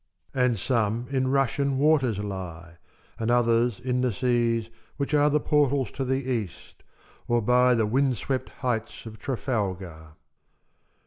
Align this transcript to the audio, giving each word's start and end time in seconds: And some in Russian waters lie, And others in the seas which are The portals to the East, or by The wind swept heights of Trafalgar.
And 0.33 0.57
some 0.57 1.05
in 1.11 1.27
Russian 1.27 1.77
waters 1.77 2.17
lie, 2.17 2.77
And 3.19 3.29
others 3.29 3.79
in 3.79 4.01
the 4.01 4.11
seas 4.11 4.71
which 4.97 5.13
are 5.13 5.29
The 5.29 5.39
portals 5.39 5.91
to 5.91 6.03
the 6.03 6.27
East, 6.27 6.81
or 7.27 7.39
by 7.39 7.75
The 7.75 7.85
wind 7.85 8.17
swept 8.17 8.49
heights 8.63 9.05
of 9.05 9.19
Trafalgar. 9.19 10.13